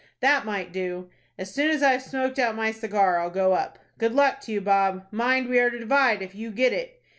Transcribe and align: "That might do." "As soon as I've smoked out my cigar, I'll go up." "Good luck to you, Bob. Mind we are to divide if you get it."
"That 0.19 0.45
might 0.47 0.71
do." 0.73 1.11
"As 1.37 1.53
soon 1.53 1.69
as 1.69 1.83
I've 1.83 2.01
smoked 2.01 2.39
out 2.39 2.55
my 2.55 2.71
cigar, 2.71 3.19
I'll 3.19 3.29
go 3.29 3.53
up." 3.53 3.77
"Good 3.99 4.13
luck 4.13 4.39
to 4.39 4.51
you, 4.51 4.59
Bob. 4.59 5.05
Mind 5.11 5.47
we 5.47 5.59
are 5.59 5.69
to 5.69 5.77
divide 5.77 6.23
if 6.23 6.33
you 6.33 6.49
get 6.49 6.73
it." 6.73 7.03